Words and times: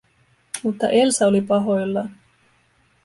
Mutta 0.63 0.89
Elsa 0.89 1.27
oli 1.27 1.41
pahoillaan. 1.41 2.17